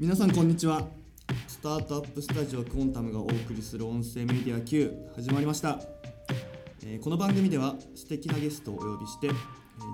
[0.00, 0.88] 皆さんこんにちは。
[1.46, 5.78] スタートアップスタジオクオンタムがお送りする音声メディア Q 始まりました、
[6.82, 9.34] えーこの番組では素敵なゲストをお呼びして、えー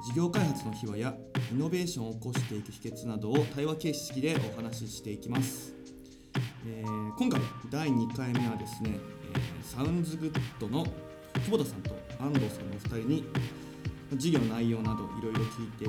[0.06, 1.12] 事業開発の秘話や
[1.50, 5.74] イノベーションを起こしていく秘訣などを対話形式でお話ししていきます、
[6.64, 9.00] えー今回第2回目はですね、
[9.34, 10.86] えーサウンズグッドの
[11.34, 13.24] 久保田さんと安藤さんのお二人に
[14.12, 15.88] 事業の内容などいろいろ聞いてい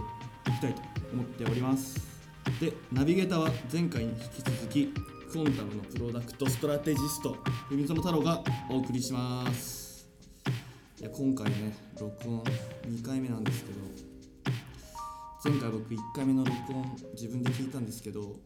[0.53, 0.81] きたいと
[1.13, 2.16] 思っております。
[2.59, 4.93] でナビゲーターは前回に引き続き
[5.31, 7.37] クオンタムのプロダクトストラテジスト
[7.69, 10.09] 文園太郎がお送りします。
[10.99, 12.43] いや今回ね録音
[12.87, 13.79] 2回目なんですけど
[15.45, 18.37] 前回僕1回目の録音自分で聞いたんですけど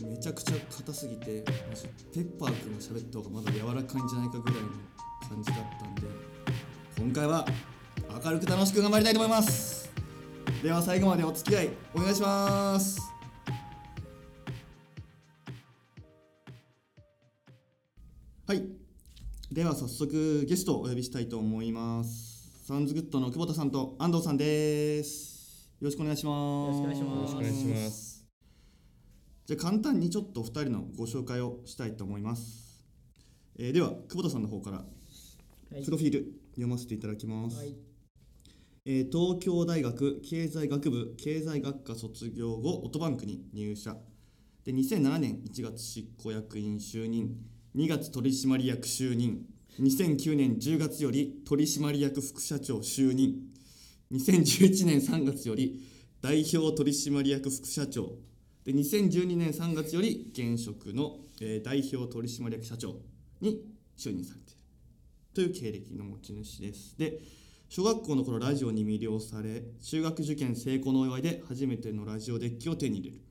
[0.00, 1.42] めちゃくちゃ硬すぎて
[2.14, 4.68] ペッパーくんが喋った方がまだ柔らかいんじゃないかぐらいの
[5.28, 6.02] 感じだったんで
[6.96, 7.44] 今回は
[8.24, 9.90] 明るく楽しく頑張りたいと思います。
[10.62, 13.17] では最後までお付き合いお願いします。
[18.48, 18.62] はい。
[19.52, 22.64] では早速ゲストをお呼びしたいと思います。
[22.66, 25.70] サウンズグッドの久保田さんと安藤さんです。
[25.78, 26.80] よろしくお願いします。
[26.80, 27.04] よろしく
[27.36, 28.24] お願いします。
[29.44, 32.82] じゃあ簡単にちょっとお二人のご紹介をしたいと思います、
[33.58, 34.84] えーでは久保田さんの方からは
[35.78, 35.84] い。
[35.84, 37.76] プロフィール読ませていただきます、はい。
[38.86, 43.94] えー東京大学経済学部経済学科卒業後オトバンクに入社。
[44.64, 47.36] で2007年1月執行役員就任
[47.78, 49.46] 2月取締役就任。
[49.78, 53.36] 2009年10月より取締役副社長就任。
[54.10, 55.80] 2011年3月より
[56.20, 58.16] 代表取締役副社長。
[58.64, 62.96] で2012年3月より現職の、えー代表取締役社長
[63.40, 63.62] に
[63.96, 64.60] 就任されている。
[65.32, 66.98] という経歴の持ち主です。
[66.98, 67.20] で
[67.68, 73.22] 小学校の頃ラジオに魅了され中学受験成功のお祝いで初めてのラジオデッキを手に入れる。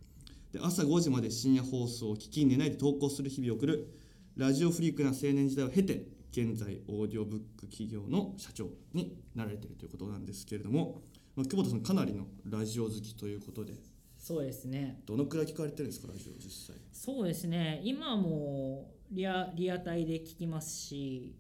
[0.53, 3.89] で朝5時まで深夜放送を聞き寝ないで投稿する日々を送る
[4.37, 11.01] ラジオフリークな青年時代を経て現在オーディオブック企業の社長になられているということなんですけれども、
[11.35, 13.73] まあ、久保田さんかなりのラジオ好きということで
[14.19, 15.01] そうですね。
[15.05, 16.75] どのくらい聞かれてるんですかラジオ実際？
[16.91, 17.79] そうですね。
[17.83, 21.33] 今もリアリアタイで聞きますし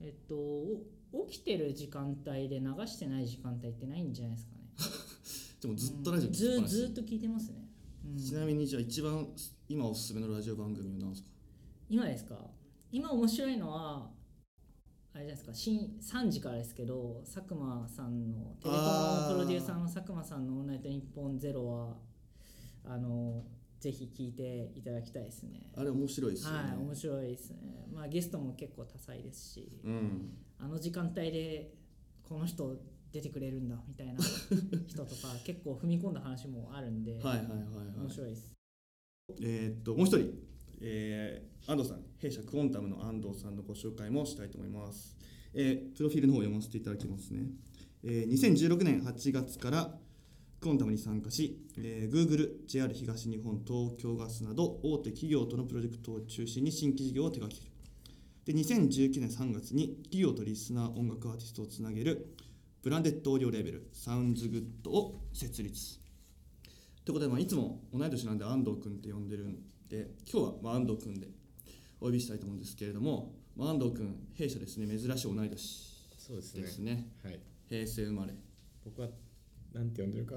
[0.00, 0.34] えっと
[1.12, 4.60] お起きてる時間帯で流してない時間帯ってないんじゃないですかね。
[5.60, 6.30] でもずっとラジオ
[6.64, 7.68] ずっと聞いてますね、
[8.06, 8.16] うん。
[8.16, 9.28] ちなみにじゃあ一番
[9.68, 11.28] 今おすすめのラジオ番組は何ですか？
[11.90, 12.36] 今ですか？
[12.92, 14.10] 今面白いのは
[15.12, 15.52] あれじゃないですか？
[15.54, 21.96] 新3時からですけど佐久間さんのテレコのプロデューサーの佐久間さんの「オールナイトニッポンゼロは
[22.84, 23.44] あの
[23.80, 25.72] ぜひ聞いていただきたいですね。
[25.74, 27.88] あれ面白いですよね、はい面白いですね。
[27.92, 30.36] まあゲストも結構多彩ですしうん。
[30.58, 31.74] あの時間帯で
[32.22, 32.76] この人
[33.10, 34.20] 出てくれるんだみたいな
[34.86, 37.46] 人とか結構踏み込んだ話もあるんで、はいはいはい
[37.96, 38.10] 面はい。
[38.10, 38.52] 白いです。
[39.40, 40.32] えーっともう一人、
[40.80, 45.16] えー安藤さん弊社クオンタムの安藤さんのご紹介もしたいと思います、
[45.54, 47.42] えープロフィールの方を読ませていただきますね、
[48.02, 49.94] えー2016年8月から
[50.60, 57.72] クオンタムに参加し、えー Google、JR 東日本、東京ガスなど大手企業とのプロジェクトを中心に新規事業を手掛ける。
[58.44, 62.34] で2019年3月に企業とリスナー音楽アーティストをつなげる
[62.82, 66.00] ブランデッドオーディオレベルサウンズグッドを設立。
[67.04, 69.58] ということで、まあ、いつも同い年なんで安藤君って呼んでるん
[69.90, 71.26] で今日はまあ安藤君で
[72.00, 74.86] お呼びしたいと思うんですけれども、まあ、安藤君弊社ですね。
[74.86, 77.08] 珍しい同い年そうですね。
[77.24, 77.40] はい。
[77.68, 78.32] 平成生まれ。
[78.84, 79.08] 僕は
[79.74, 80.36] なんて呼んでるか、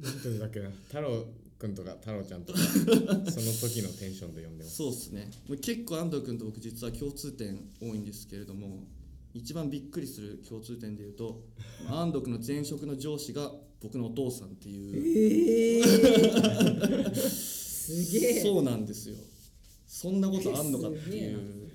[0.00, 1.24] なんて呼んでたっけな、太郎
[1.56, 4.76] くんとか太郎ちゃんとか、 その時のテンションで呼んでます。
[4.76, 5.30] そうですね。
[5.62, 8.88] 結構安藤君と僕実は共通点多いんですけれども
[9.32, 11.44] 一番びっくりする共通点で言うと
[11.84, 14.96] まあ 安藤君の前職の上司が僕のお父さんっていう。
[14.96, 19.16] ええ すげえそうなんですよ
[19.86, 21.70] そんなことあんのかっていう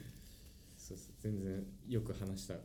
[0.78, 0.98] そう。
[1.22, 2.56] 全然よく話した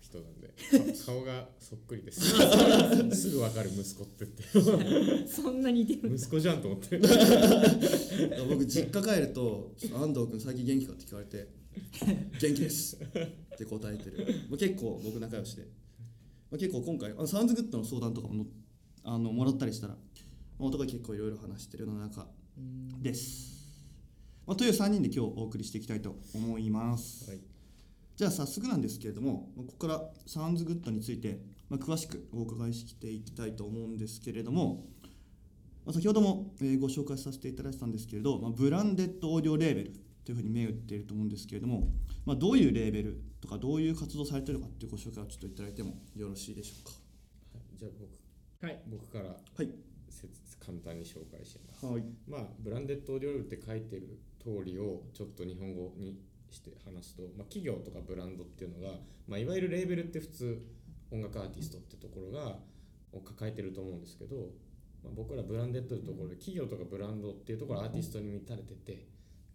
[0.00, 0.54] 人なんで、か
[1.06, 2.20] 顔がそっくりです。
[3.16, 6.98] すぐわかる息子って言っそんな似てて、る息子じゃんと思って。
[8.48, 11.48] 僕実家帰ると「ちょっと安藤君最近元気か?」って聞かれて
[12.40, 15.62] 「元気です」って答えてる、まあ、結構僕仲良しで、
[16.50, 18.46] まあ、結構今回あのサウンズグッドの相談とかもの
[19.02, 20.00] あのもらったりしたら、ま
[20.60, 22.26] あ、お互い結構いろいろ話してるような中
[23.00, 23.78] です、
[24.46, 27.40] まあ、という3人で今日お送りしていきたいと思います、はい。
[28.16, 34.86] じゃあ早速なんですけれどもまあここからサウンズグッドについて、まあ、詳しくお伺いしていきたいと思うんですけれども、
[35.84, 39.92] まあ、先ほども、えーご紹介させていただいたんですけれど、まあ、ブランデッドオーディオレーベル
[40.24, 41.88] というふうに銘打っていると思うんですけれども、
[42.24, 46.92] まあ、どういうレーベルとかどういう活動されているのかっていうご紹介をちょっといただいてもよろしいでしょうか？
[47.52, 47.62] はい。
[47.76, 48.64] じゃあ僕。
[48.64, 48.82] はい。
[48.88, 49.68] 僕からはい
[50.08, 51.84] 説簡簡単に紹介します。
[51.84, 56.18] はいまあ、ブランデッドオーディオルって書いてる通りをちょっと日本語に
[56.50, 58.94] して話すと、まあ、企業とかブランドっていうのが、
[59.28, 60.62] まあ、いわゆるレーベルって普通
[61.10, 62.56] 音楽アーティストってところが
[63.12, 64.36] を抱えてると思うんですけど、
[65.02, 69.06] まあ、僕らブランデッドのところで企業とかブランドっていうところはアーティストに満たれてて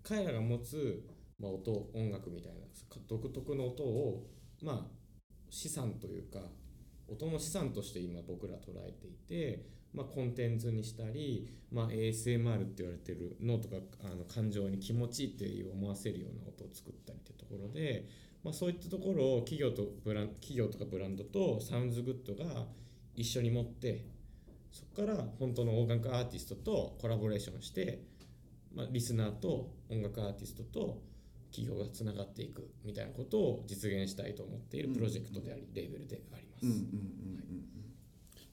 [0.04, 1.04] 彼らが持つ、
[1.40, 2.60] まあ、音音楽みたいな
[3.08, 4.28] 独特の音を、
[4.62, 4.86] まあ、
[5.50, 6.40] 資産というか
[7.12, 18.08] 音の資産として今僕ら捉えていて、まあ、コンテンツにしたり、まあ、ASMR って言われてる脳とかあの感情に気持ちいいって思わせるような音を作ったりってところで、
[18.44, 22.66] まあ、そういったところを企業とブラン企業とかブランドとサウンズグッドが
[23.16, 24.06] 一緒に持って
[24.72, 28.04] そこから本当の音楽アーティストとコラボレーションして、
[28.76, 31.02] まあ、リスナーと音楽アーティストと
[31.52, 36.66] 企業がつながっていくみたいなことを実現したいと思っているプロジェクトであり、レーベルであります。
[36.66, 36.90] うんうんうんうん
[37.54, 37.59] うん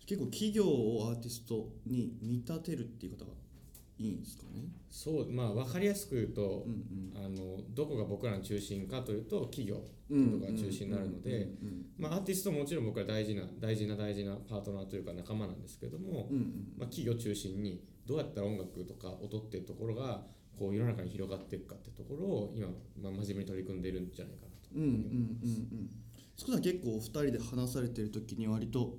[0.07, 3.33] 結構企業をアーティストに見立てるっていう方が
[3.99, 4.69] いいんですかね？
[4.89, 7.25] そうまあ分かりやすく言うと、うんうん。
[7.25, 11.49] あのどこが僕らの中心かというと企業うんとかが中心になるので、
[11.99, 20.23] まあ、アーティストももちろん僕ら大事な大事な大事なパートナーというか仲間なんですけども、うんうんまあ、企業中心にどうやったら音楽とか音っていうところが
[20.57, 22.69] こう世の中に広がっていくかっていうところを今、
[23.03, 25.91] まあ、真面目に取り組んでいるんじゃないかなとうんうんうんうん。
[26.37, 28.99] そこさん結構お二人で話されてる時に割と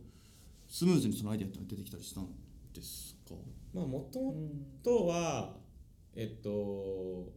[0.67, 2.27] スムーズにそのアイデアってのが出てきたりしたん
[2.73, 3.35] ですか？
[3.73, 4.65] まあもともうん。
[4.83, 5.57] とは
[6.15, 7.31] えっと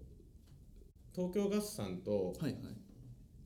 [1.14, 2.62] 東京ガスさんとはいはい。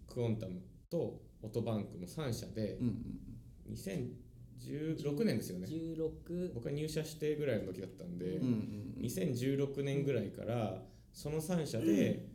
[0.07, 0.61] クオンタム
[0.91, 5.67] とオトバンクの3社でうんうん2016年ですよね。
[5.67, 10.83] 16僕が入社してぐらいの時だったんで、うんうん2016年ぐらいから
[11.13, 12.27] その3社で、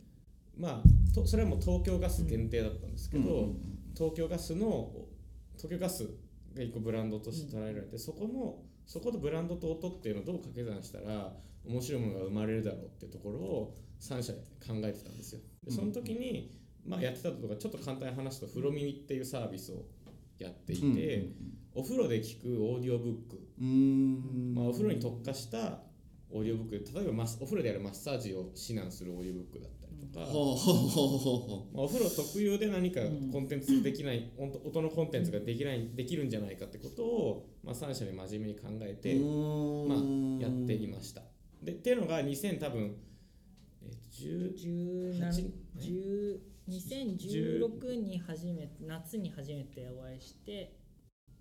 [0.56, 3.56] まあとそれはもう東京ガス限定だったんですけど、うんうん。
[3.96, 4.92] 東京ガスの
[5.56, 6.08] 東京ガス
[6.54, 11.32] が一個ブランドとして捉えられて、そこのそことブランドと音っていうのをどう掛け算したら
[11.64, 15.40] 面白いものが生まれるだろうっていうところを3社で考えてたんですよ。
[15.64, 19.84] でその時に、まあ、やってたことがちょっと簡単に話すと「風呂耳」っていうサービスを
[20.38, 21.34] やっていて、うん。
[21.72, 23.48] お風呂で聞くオーディオブック。
[23.60, 23.66] うん。
[23.66, 23.70] う
[24.50, 25.82] んまあ、お風呂に特化した
[26.30, 26.94] オーディオブック。
[26.94, 33.30] 例えばマスお風呂でやるマッサージを指南するオーディオブックだったりとか、お風呂特有で何かうん。
[33.30, 39.98] コンテンツできない、音音のコンテンツができないできるんじゃないかってことを、まあ、3社で真面目に考えて、うまあ、
[40.42, 41.22] やっていました。
[41.62, 42.96] でっていうのが2000多分、
[43.82, 50.76] えー、10 17 10 10 2016に初めて夏に初めてお会いして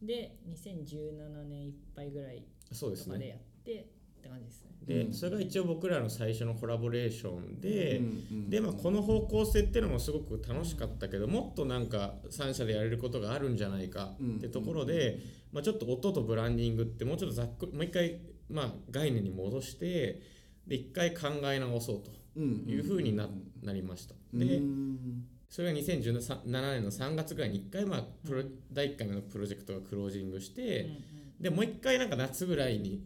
[0.01, 3.87] で2017年いっぱいぐらいとかでやって
[4.19, 4.69] って感じですね。
[4.85, 5.13] で、うん。
[5.13, 15.19] それが一応僕らの最初のコラボレーションで、うんうんでまあこの方向性っていうのもすごく楽しかったけどもっとなんか3社でやれることがあるんじゃないかってところで、
[15.51, 18.19] まあ、ちょっと音とブランディングってもうちょっとざっくりもう一回
[18.49, 20.21] まあ概念に戻して
[20.67, 23.27] で一回考え直そうというふうにな,、
[23.63, 24.15] なりました。
[24.33, 25.25] で、うん。
[25.49, 30.97] それが2017年の3月ぐらいに1回、まあ、プロ第1回目のプロジェクトがクロージングして、うんうん。
[31.41, 33.03] でもう1回なんか夏ぐらいに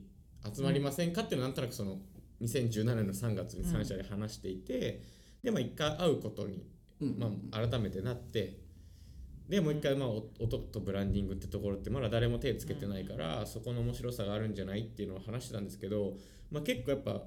[0.56, 2.00] 集まりませんかっていうのはなんとなくその
[2.42, 5.02] 2017年の3月に3社で話していて、
[5.44, 6.66] でも1回会うことに、
[7.02, 7.20] うん。
[7.20, 8.60] まあ、改めてなって
[9.50, 16.18] でもう1回、まあ、お音とブランディングってところってまだ誰も手つけてないから、そこの面白さがあるんじゃないっていうのを話してたんですけど、
[16.50, 17.24] まあ、結構やっぱ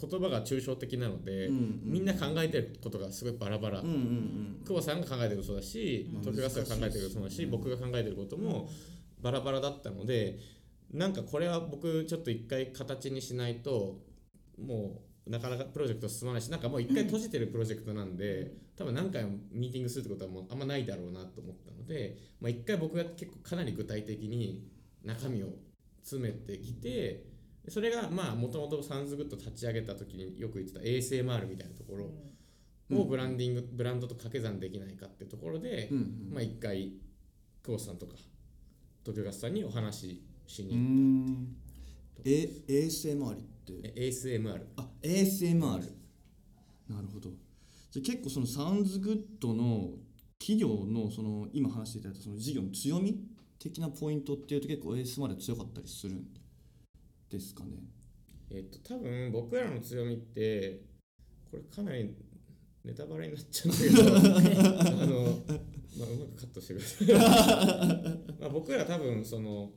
[0.00, 1.48] 言葉が抽象的なので、
[1.82, 3.82] みんな考えてることがすごいバラバラ。
[3.82, 6.20] 久保さんが考えてることそうだし、うん。
[6.20, 8.68] 東京ガスが考えてることそうだし、僕が考えてることも
[9.20, 10.38] バラバラだったので
[10.92, 14.00] なんかこれは僕ちょっと一回形にしないと
[14.58, 24.66] もうなかなかプロジェクト進まないしなんかもう一回閉じてるプロジェクトなんで多分何回もミーティングするってことはもうあんまないだろうなと思ったので、まあ、一回僕が結構かなり具体的に
[25.04, 25.48] 中身を
[26.02, 27.24] 詰めてきて
[27.68, 36.34] それがまあもともとサウンズグッド立ち上げた時によく言ってた ASMR みたいなところをブランディング、ブランドと掛け算できないかってところで、うんうん。
[36.34, 36.94] まあ一回
[37.62, 38.14] 久保田さんとか
[39.04, 41.56] 東京ガスさんにお話ししうにん。
[42.24, 43.92] え ASMR って？
[43.96, 45.60] え ASMR あ ASMR
[46.88, 47.30] なるほど。
[47.90, 49.90] じゃあ結構そのサウンズグッドの
[50.38, 53.22] 企業のその今話していただいたその事業の強み
[53.58, 56.26] 的なポイントっていうと結構 ASMR 強かったりするん
[57.30, 57.70] ですかね？
[58.50, 60.80] えっと多分僕らの強みって
[61.50, 62.12] これかなり
[62.84, 64.16] ネタバレになっちゃうんだけど
[64.90, 65.22] あの、
[65.98, 67.06] まあ、うまくカットしてください。
[68.40, 69.70] まあ僕ら多分その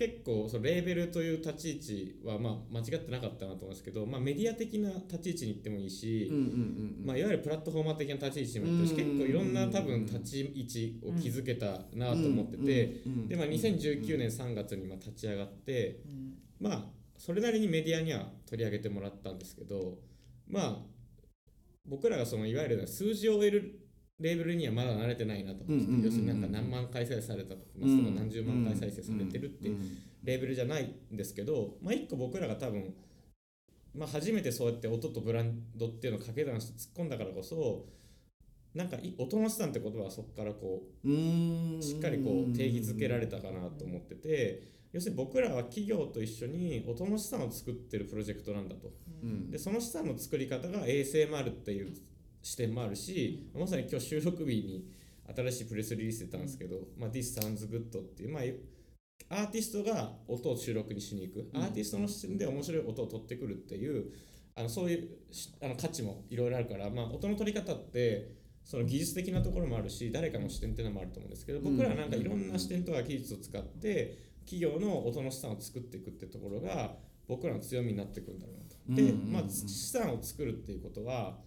[0.00, 6.32] 結構そのレーベルという立ち位置はまあ間違ってなかったなと思うんですけど、まあ、メディア的な立ち位置に行ってもいいし、
[7.04, 16.84] まあ、いわゆるプラットフォーマー的な立ち位置にも行ってるしうん結構いろんな多分立ち位置を築けたなと思ってて、でまあ、2019年3月にまあ立ち上がって、うんまあ
[17.18, 19.98] それなりにメディアには取り上げてもらったんですけど
[20.48, 20.76] まあ
[21.86, 23.79] 僕らがそのいわゆる数字を追える
[24.20, 29.70] レーベルにはまだ慣れてないなと思ってうんうん要するになんか何万回再生されたとかうん何十万回再生されてるって
[30.22, 32.94] レーベルじゃないんですけど、まあ、一個僕らが多分、
[33.94, 37.86] まあ、初めてそうやって音とブランドっていうのを掛け算して突っ込んだからこそ
[38.74, 41.08] なんかい音の資産って言葉はそこからこう
[41.82, 44.62] しっかりこう定義づけられたかなと思ってて
[44.92, 48.90] 要するに僕らは企業と一緒に音の資産を作ってるプロジェクトなんだと。
[49.22, 49.50] うん。
[49.50, 51.92] でその資産の作り方が ASMR っていう
[52.42, 54.90] 視点もあるしまさに今日収録日に
[55.36, 64.12] 新しいプレスリリース出たんですけど「まあ、This Sounds Good」っていう、まあ、アーティストが音を収録にしに行く、アーティストの視点で面白い音を取ってくるっていう
[64.56, 76.96] あのそういうしあの価値もいろいろあるから、まあ、音の取り方ってその技術的なところもあるし誰かの視点っていうのもあると思うんですけど僕らはなんかいろんな視点とか技術を使って企業の音の資産を作っていくってところが
[77.28, 79.02] 僕らの強みになってくるんだろうなと。
[79.02, 81.38] で、まあ、資産を作るっていうことは、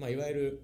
[0.00, 0.62] まあ、いわゆる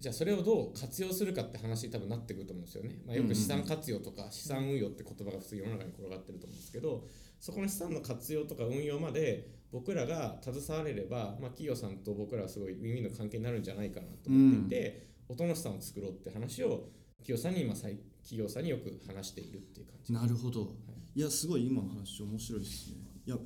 [0.00, 2.96] じゃあそれをどう活用するかって話に多分なってくると思うんですよね。
[3.06, 7.04] まあ、よく資産活用とか資産運用って言葉が普通世の中に転がってると思うんですけど
[7.38, 16.88] そこの資産の活用とか運用まで僕らが携われれば、まあ、企業さんと僕らはすごいウィンウィンの関係になるんじゃないかなと思っていて、音の資産を作ろうって話を
[17.18, 20.12] 企業さんに今最企業さんによく話しているっていう感じ。
[20.12, 20.74] なるほど
[21.14, 23.36] いやすごい今の話面白いですねいや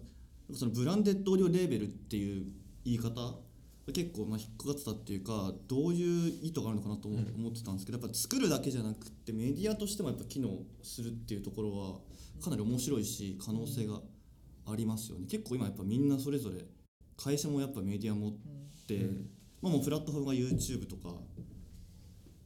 [0.53, 2.47] そのブランデッドオーディオレーベルっていう
[2.85, 3.11] 言い方
[3.93, 7.19] 結構まあ引っかかってたっていうかどういう意図があるのかなと思
[7.51, 10.49] ってたんですけどやっぱ作るだけじゃなくてメディアとしてもやっぱ機能
[10.83, 11.99] するっていうところは
[12.43, 14.01] かなり面白いし可能性が
[14.67, 15.27] ありますよね。
[15.27, 16.65] 結構今やっぱみんなそれぞれ
[17.17, 18.33] 会社もやっぱメディア持っ
[18.87, 19.31] て、うん。
[19.65, 21.15] まあ、もうプラットフォームが YouTube とか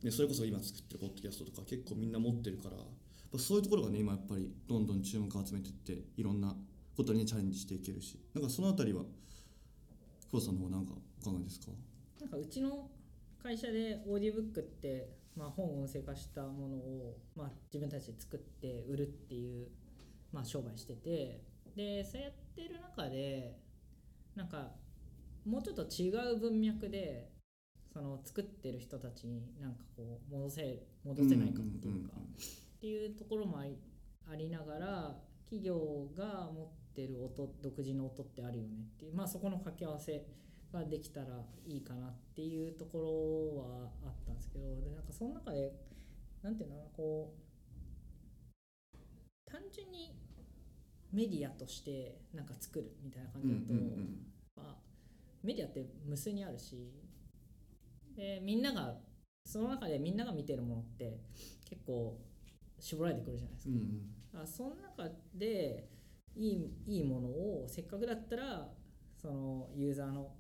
[0.03, 2.87] でそれこそ今作ってるポッドキャストとか結構みんな持ってるからやっ
[3.33, 6.55] ぱそういうところがね今やっぱりどんどん注目を集めていっていろんな
[6.97, 9.03] ことにねチャレンジしていけるしなんかそのあたりは
[10.31, 11.73] 久保さんの方なんかいかがですか？
[12.21, 12.91] なんかうちの
[13.43, 19.69] 会社でオーディオブックって、まあ、本を音声化したものを、まあ、自分たちで作って売るっていう、
[20.33, 21.45] まあ、商売してて
[21.77, 23.57] でそうやってる中で
[24.35, 24.73] なんか
[25.47, 27.31] もうちょっと違う文脈で
[27.93, 33.79] その作ってる人たちになんかこう戻せ戻せないかっていうか、っていうところもあり
[34.31, 40.27] ありながら企業が持ってる音独自の音ってあるよねっていうまあそこの掛け合わせ
[40.73, 41.27] ができたら
[41.67, 43.05] いいかなっていうところ
[43.63, 45.73] はあったんですけどでなんかその中で
[46.43, 47.39] なんていうのかなこう
[49.51, 50.15] 単純に
[51.13, 53.61] メディアとしてなんか作るみたいな感じだと、
[54.57, 54.77] まあ、
[55.43, 56.93] メディアって無数にあるし
[58.15, 58.99] でみんなが
[59.45, 61.21] その中でみんなが見てるものって
[61.65, 62.19] 結構
[62.79, 63.75] 絞られてくるじゃないですか。
[63.75, 65.89] うんうんあその中で
[66.37, 68.69] いいいいものをせっかくだったら
[69.17, 70.33] そのユーザーの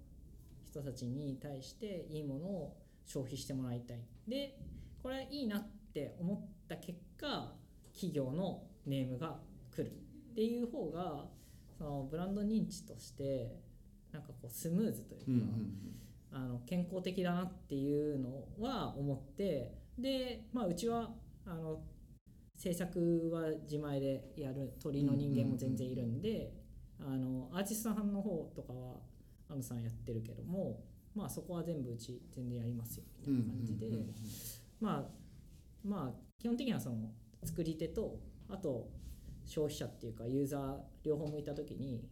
[0.70, 4.00] 人たちに対していいものを消費してもらいたい。
[4.26, 4.58] で
[5.02, 7.54] これいいなって思った結果
[7.92, 9.38] 企業のネームが
[9.74, 9.92] 来る。
[10.32, 11.26] っていう方が
[11.76, 13.56] そのブランド認知として
[14.12, 15.98] なんかこうスムーズというか、うんうん
[16.30, 21.10] あの健康的だなっていうのは思ってで、まあ、うちは
[21.46, 21.80] あの
[22.54, 24.74] 制作は自前でやる。
[24.82, 26.52] 鳥の人間も全然いるんで、
[27.00, 28.96] あのアーティストさんの方とかは
[29.48, 30.80] アムさんやってるけども、
[31.14, 33.86] まあ、そこは全部うち全然やりますよみたいな感じで、
[34.80, 35.04] まあ
[35.84, 36.96] まあ基本的にはその
[37.44, 38.88] 作り手とあと
[39.44, 42.04] 消費者っていうかユーザー両方向いた時に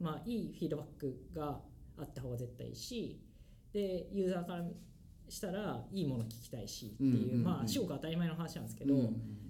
[0.00, 1.60] まあいいフィードバックが
[1.98, 3.20] あった方が絶対いいし
[3.72, 4.64] でユーザーから
[5.28, 8.94] したらいいもの聞きたいしっていう、まあ至極当たり前の話なんですけど、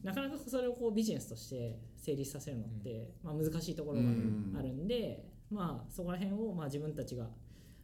[0.04, 4.86] なかなかそれをこうビジネスとして成立させるのって、まあ、難しいところがうんあるん。
[4.86, 7.26] で、まあそこら辺をまあ自分たちが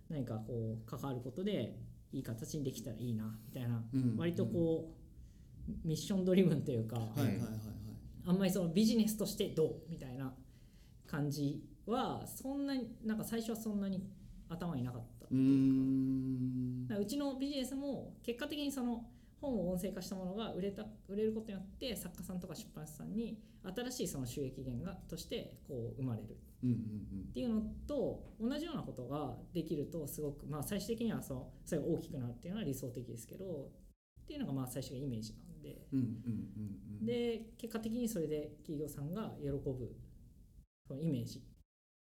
[0.08, 1.76] 何かこう関わることで
[2.12, 4.98] いい形にできたらいいなみたいな、うん割とこう
[5.86, 7.48] ミッションドリブンというか、はいはいはいはい
[8.26, 10.34] あんまりそのビジネスとしてどうみたいな
[11.06, 14.02] 感じはそんなになんか最初はそんなに
[14.50, 16.86] 頭になかったうーん。
[16.86, 19.04] だからうちのビジネスも結果的にその
[19.40, 26.36] 本を音声化したものが売れた売れることによって作家さんとか出版社さんに新しいその収益源がとしてこう生まれる。
[26.60, 33.70] っていうのと同じようなことができるとすごくまあ最終的にはそうそれが大きくなるっていうのは理想的ですけど
[34.22, 35.86] っていうのがまあ最初がイメージなんで。
[37.02, 39.94] で結果的にそれで企業さんが喜ぶ
[40.88, 41.40] そのイメージ。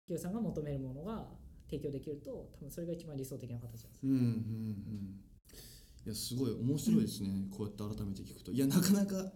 [0.08, 1.28] 企業さんが求めるものが
[1.70, 5.22] 提供できると多分それが一番理想的な形なんですうんうんうん
[6.06, 8.52] いやすごい面白いですね、こうやって改めて聞くと。
[8.52, 9.32] いやなかなか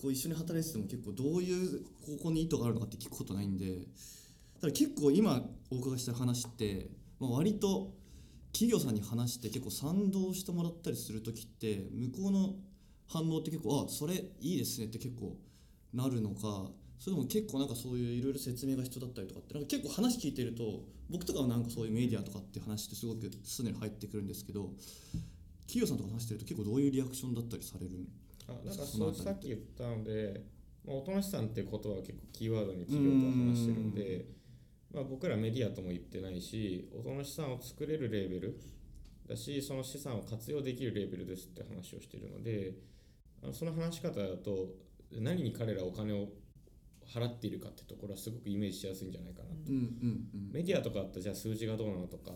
[0.00, 3.86] こう一緒に働いてても結構どういう方向に意図があるのかって聞くことないんで。
[4.60, 5.40] ただ結構今
[5.70, 6.90] お伺いした話って、
[7.20, 7.92] まあ、割と
[8.52, 12.54] 企業さんに話して結構賛同してもらったりする時って向こうの
[13.06, 15.36] 反応って結構あそれいいですねって結構
[15.94, 24.70] なるのかそれとも結構なんかそういういろいろ説明が必要だったりとかってなんか結構話聞いてると僕とかはなんかそういうメディアとかって話ってすごくすでに入ってくるんですけど
[25.68, 28.08] 企業さんとか話してると結構どういうリアクションだったりされる
[28.48, 30.40] あなんかそうさっき言ったので、
[30.84, 34.24] まあ、おとなしさんって言葉は結構キーワードに企業とは話してるんで、
[34.94, 38.58] まあ、僕らメディアとも言ってないしおとなしさんを作れるレーベル
[39.28, 42.72] だしその資産を活用できるレーベルですって話をしているので
[43.42, 44.68] あのその話し方だと
[45.12, 46.28] 何に彼らお金を
[47.08, 52.32] 払っているかってところはすごくイメージしやすいんじゃないかなと、うんうんメディアとかだったらじゃあ数字がどうなのとか、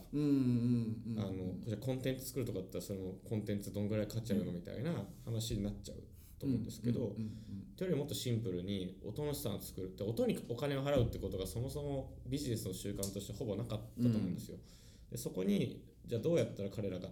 [1.80, 4.92] コンテンツ作るとかだったらそのコンテンツどんぐらい価値あるのみたいな
[5.24, 5.96] 話になっちゃう
[6.38, 7.32] と思うんですけど、うんうん
[7.74, 14.58] というよりもっとシンプルに音の資産を作るって音にお金を払うってことがそもそもビジネスの習慣としてほぼなかったと思うんですよ。
[15.10, 17.08] でそこにじゃあどうやったら彼らが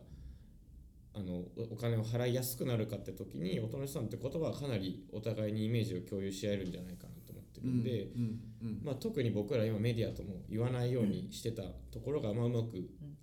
[1.15, 7.20] あのおお金を払いやすくなるかって時に音の資産って言葉はかなりお互いにイメージを共有し合えるんじゃないかな
[7.61, 12.79] ってうんるんで、まあ、特に僕ら今メディアとも言わないようにしてたところがまあうまく効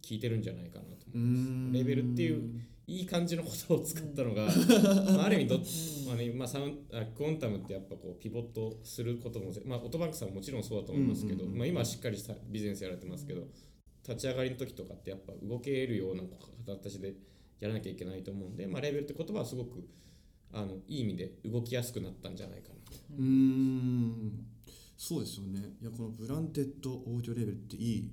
[0.09, 1.49] いてるんじゃないかなとう思います。
[1.49, 1.71] ん。
[1.73, 4.45] レベルっていういい感じのことを使ったのが、
[5.11, 5.61] まあ、ある意味どっ
[6.07, 13.45] まあねまあ、サウンあクオンタムってやっぱこうピボットすることも、まあ、オートバンクさんももちろんそうだと思いますけど、まあ、今はしっかりしたビジネスやられてますけど
[14.07, 16.23] 立ち上がりの時とかってやっぱ動けるような
[16.65, 17.15] 形で
[17.59, 19.85] やらなきゃいけないと思うんで、まあ、レベルって言葉はすごく
[20.53, 22.75] あのいい意味で動きやすくなったんじゃないかな。
[22.75, 22.81] と。
[23.17, 24.45] うーん。
[24.97, 25.59] そうですよね。
[25.81, 28.11] いやこのブランデッドオーディオレベルっていい。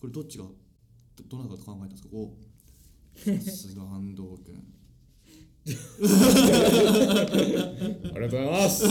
[0.00, 2.08] これどっちがどどなたが考えたんですか？
[2.12, 2.34] お。
[3.18, 4.62] さすが安藤君
[8.14, 8.88] ありがとうございます。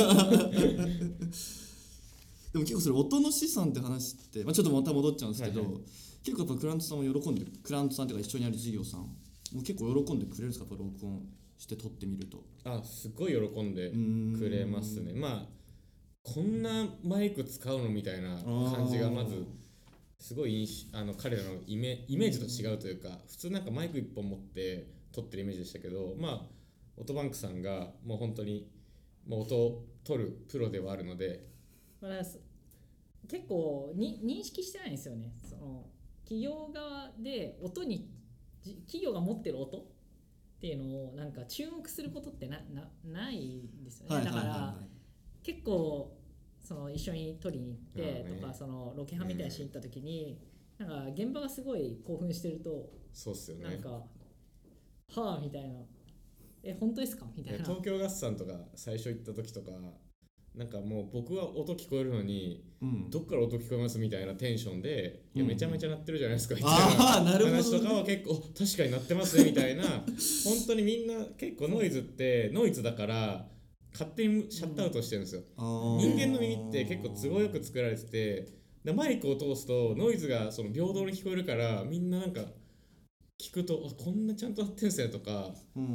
[2.51, 5.80] でも結構それ音の資産って話って、まあ、ちょっとまた戻っちゃうんですけど、はいは
[6.23, 9.12] 結構やっぱクラントさんも喜んでクラントさんっていうか一緒にやる事業さんも
[9.56, 10.65] う結構喜んでくれるんですか？
[10.69, 11.21] やっぱ録音
[11.58, 12.43] して撮ってみると。
[12.63, 13.91] あすごい喜んで
[14.38, 15.13] くれますね。
[15.13, 15.58] まあ
[16.24, 18.38] こんなマイク使うのみたいな
[18.76, 19.46] 感じがまず
[20.20, 26.41] すごいあの彼らのイメイメージと違うというか普通なんかマイク1本持って撮ってるイメージでしたけどまあ
[26.98, 28.67] オートバンクさんがもう本当に
[29.26, 31.48] もう音を取るプロではあるので。
[32.02, 32.39] まあ、す
[33.28, 35.34] 結構に認識してないんですよね。
[35.43, 35.86] その
[36.24, 38.10] 企業側で音に
[38.62, 39.86] じ企業が持ってる音
[40.58, 44.76] っていうのをなんか注目することってななないんですよね、だから
[45.43, 46.17] 結構
[46.60, 50.41] その一緒に撮りに行ってとか、そのロケハンみたいなシーン行った時に、
[50.78, 53.63] なんか現場がすごい興奮してるとそうっすよね。
[53.63, 55.80] なんか、はあみたいな。
[56.63, 57.63] え本当ですかみたいな。
[57.63, 59.72] 東京ガスさんとか最初行った時とか
[60.58, 63.10] なんかもう僕は音聞こえるのにうん。
[63.10, 65.50] どっから音聞こえますみたいなテンションで、いやうん。
[65.50, 69.84] めちゃめちゃ鳴ってるじゃないですかみたいなああなるほど、ね、話とかは結構確かになってますねみたいな
[70.46, 73.50] 本当にみんな結構ノイズってノイズだから
[73.93, 78.48] 勝手にシャットアウトしてるんですよ、人間の耳って結構都合よく作られてて
[78.84, 82.46] でマイクを通すとノイズがその平等に聞こえるからみんななんか
[83.39, 85.91] 聞くとあこんなちゃんと鳴ってんすねとかうんうん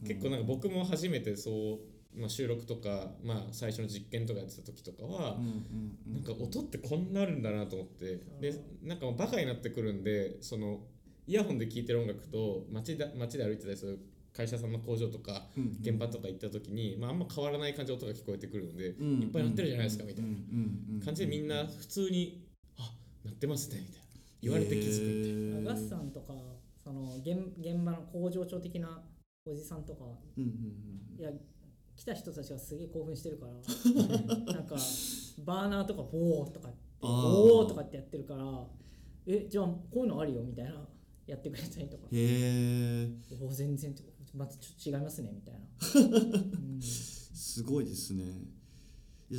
[0.00, 0.06] うん。
[0.06, 1.78] 結構なんか僕も初めてそう、
[2.16, 8.18] まあ、収録とか、まあ、最初の実験とかやってた時とかは、うんうんうんなんか音ってこんなあるんだなと思って。
[8.40, 10.80] でなんかもうバカになってくるんでその
[11.26, 13.98] イヤホンで聴いてる音楽と街で街で歩いてたりする
[14.32, 15.46] 会社さんの工場とか
[15.80, 21.04] 現場とか行った時に、まあ、あんま変わらない感じで音が聞こえてくるので、うんいっぱい鳴ってるじゃないですかみたいな。
[21.04, 22.46] 感じでみんな普通に
[22.78, 22.92] 「あ
[23.24, 24.06] 鳴ってますね」みたいな。
[24.42, 25.70] 言われて気づくみたいな。
[25.72, 26.34] ガスさんとか
[26.84, 29.02] その現現場の工場長的な
[29.44, 30.04] おじさんとか
[30.36, 31.18] うんうん。
[31.18, 31.30] いや
[31.96, 33.52] 来た人たちがすげえ興奮してるから
[34.54, 34.76] なんか
[35.44, 38.66] バーナーとかボーとかボーとかってやってるから
[39.26, 40.88] えじゃあこういうのあるよみたいな
[41.26, 42.04] やってくれたりとか。
[42.10, 43.10] うんへえ
[43.42, 43.94] お全然
[44.34, 45.60] またちょっと違いますねみたいな、
[46.58, 46.80] うん。
[46.80, 48.24] すごいですね。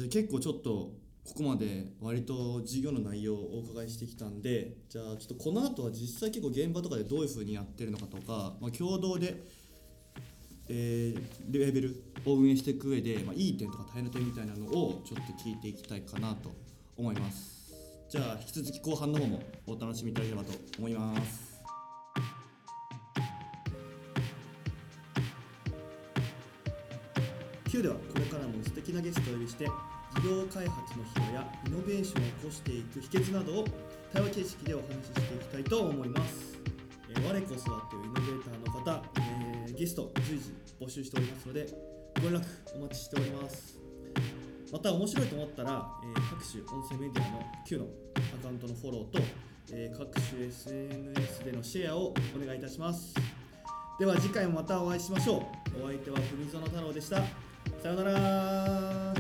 [0.10, 9.46] 結構ちょっとここまで割と授業の内容をお伺いしてきたんでじゃあちょっとこの後は実際結構現場とかでどういうふうにやってるのかとか、まあ、共同で、
[10.70, 16.52] えーレベルを運営していく上で、まあ、いい点とか大変な点みたいなのをちょっと聞いていきたいかなと
[16.98, 17.74] 思います。
[18.10, 21.58] じゃあ引き続き後半の方もお楽しみいただければと思います。
[27.70, 29.72] Q ではこれからも素敵なゲストをお呼びして事
[30.24, 33.66] 業開発の秘話やイノベーションを起こしていく秘訣などを
[34.14, 36.58] 対話形式でお話ししていきたいと思います、
[37.10, 39.04] えー我こそはというイノベーターの方、
[39.78, 41.68] ゲスト随時募集しておりますので
[42.16, 42.44] ご連絡
[42.76, 43.78] お待ちしております。
[44.72, 47.86] また面白いと思ったら、えー各種音声メディアの Q の
[48.16, 49.20] アカウントのフォローと、
[49.72, 53.14] えー各種 SNS でのシェアをお願いいたします。
[54.00, 55.84] では次回もまたお会いしましょう。
[55.84, 57.18] お相手は文園太郎でした。
[57.82, 59.17] さようなら。